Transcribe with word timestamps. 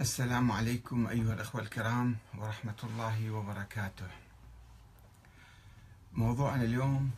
السلام 0.00 0.52
عليكم 0.52 1.06
أيها 1.06 1.34
الأخوة 1.34 1.60
الكرام 1.60 2.16
ورحمة 2.34 2.74
الله 2.84 3.30
وبركاته. 3.30 4.08
موضوعنا 6.12 6.62
اليوم 6.62 7.10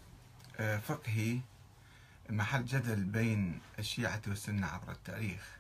آه، 0.57 0.79
فقهي 0.79 1.41
محل 2.31 2.65
جدل 2.65 3.05
بين 3.05 3.61
الشيعة 3.79 4.23
والسنة 4.27 4.67
عبر 4.67 4.93
التاريخ، 4.93 5.57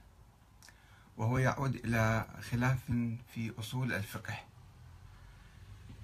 وهو 1.17 1.39
يعود 1.39 1.75
إلى 1.75 2.27
خلاف 2.51 2.93
في 3.35 3.53
أصول 3.59 3.93
الفقه، 3.93 4.39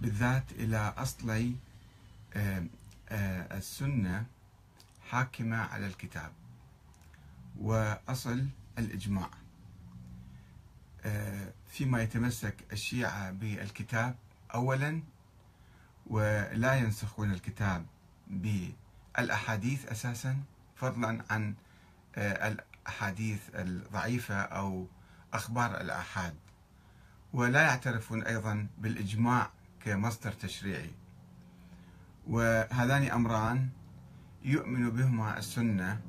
بالذات 0.00 0.52
إلى 0.52 0.94
أصلي 0.96 1.56
آه، 2.34 2.66
آه، 3.08 3.58
السنة 3.58 4.26
حاكمة 5.10 5.56
على 5.56 5.86
الكتاب، 5.86 6.32
وأصل 7.58 8.46
الإجماع. 8.78 9.43
فيما 11.66 12.02
يتمسك 12.02 12.54
الشيعة 12.72 13.30
بالكتاب 13.30 14.16
أولا 14.54 15.02
ولا 16.06 16.74
ينسخون 16.74 17.30
الكتاب 17.30 17.86
بالأحاديث 18.26 19.86
أساسا 19.86 20.36
فضلا 20.76 21.24
عن 21.30 21.54
آه، 22.16 22.48
الأحاديث 22.48 23.40
الضعيفة 23.54 24.34
أو 24.34 24.86
أخبار 25.32 25.80
الآحاد. 25.80 26.34
ولا 27.32 27.62
يعترفون 27.62 28.22
أيضا 28.22 28.66
بالإجماع 28.78 29.50
كمصدر 29.84 30.32
تشريعي. 30.32 30.90
وهذان 32.26 33.10
أمران 33.10 33.68
يؤمن 34.42 34.90
بهما 34.90 35.38
السنة 35.38 36.00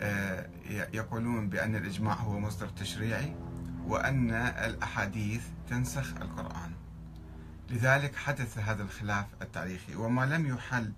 آه، 0.00 0.48
يقولون 0.92 1.48
بأن 1.48 1.76
الإجماع 1.76 2.14
هو 2.14 2.40
مصدر 2.40 2.68
تشريعي. 2.68 3.43
وأن 3.86 4.30
الأحاديث 4.30 5.44
تنسخ 5.68 6.16
القرآن. 6.16 6.72
لذلك 7.70 8.16
حدث 8.16 8.58
هذا 8.58 8.82
الخلاف 8.82 9.26
التاريخي 9.42 9.94
وما 9.94 10.26
لم 10.26 10.46
يحل 10.46 10.92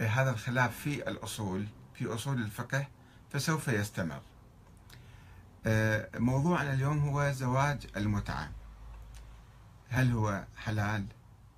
هذا 0.00 0.30
الخلاف 0.30 0.78
في 0.78 1.08
الأصول 1.08 1.66
في 1.94 2.06
أصول 2.06 2.42
الفقه 2.42 2.86
فسوف 3.30 3.68
يستمر. 3.68 4.22
موضوعنا 6.14 6.72
اليوم 6.72 6.98
هو 6.98 7.32
زواج 7.32 7.86
المتعة. 7.96 8.50
هل 9.88 10.12
هو 10.12 10.44
حلال 10.56 11.04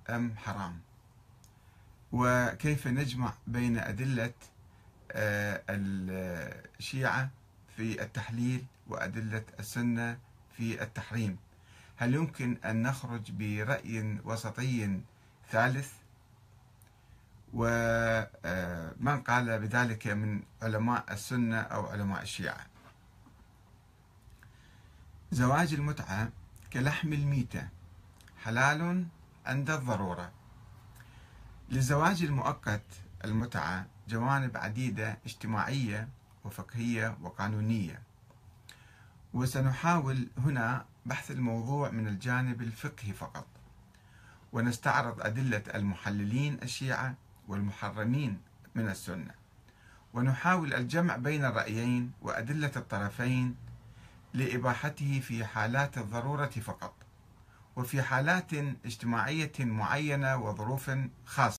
أم 0.09 0.35
حرام؟ 0.37 0.79
وكيف 2.11 2.87
نجمع 2.87 3.33
بين 3.47 3.77
أدلة 3.77 4.33
الشيعة 6.79 7.29
في 7.75 8.01
التحليل 8.01 8.65
وأدلة 8.87 9.43
السنة 9.59 10.17
في 10.57 10.83
التحريم. 10.83 11.37
هل 11.95 12.13
يمكن 12.13 12.57
أن 12.65 12.81
نخرج 12.81 13.31
برأي 13.31 14.19
وسطي 14.23 15.01
ثالث؟ 15.51 15.93
ومن 17.53 19.21
قال 19.21 19.59
بذلك 19.59 20.07
من 20.07 20.41
علماء 20.61 21.13
السنة 21.13 21.59
أو 21.59 21.85
علماء 21.85 22.21
الشيعة؟ 22.21 22.65
زواج 25.31 25.73
المتعة 25.73 26.29
كلحم 26.73 27.13
الميتة 27.13 27.67
حلال 28.43 29.05
عند 29.45 29.69
الضرورة. 29.69 30.31
للزواج 31.69 32.23
المؤقت 32.23 32.85
المتعة 33.25 33.85
جوانب 34.07 34.57
عديدة 34.57 35.17
اجتماعية 35.25 36.09
وفقهية 36.43 37.17
وقانونية. 37.21 38.01
وسنحاول 39.33 40.27
هنا 40.37 40.85
بحث 41.05 41.31
الموضوع 41.31 41.89
من 41.89 42.07
الجانب 42.07 42.61
الفقهي 42.61 43.13
فقط. 43.13 43.47
ونستعرض 44.53 45.21
أدلة 45.21 45.63
المحللين 45.75 46.57
الشيعة 46.63 47.15
والمحرمين 47.47 48.41
من 48.75 48.89
السنة. 48.89 49.31
ونحاول 50.13 50.73
الجمع 50.73 51.15
بين 51.15 51.45
الرأيين 51.45 52.11
وأدلة 52.21 52.71
الطرفين 52.75 53.55
لإباحته 54.33 55.19
في 55.19 55.45
حالات 55.45 55.97
الضرورة 55.97 56.45
فقط 56.45 56.93
وفي 57.75 58.01
حالات 58.01 58.53
اجتماعية 58.85 59.51
معينة 59.59 60.37
وظروف 60.37 60.91
خاصة. 61.25 61.51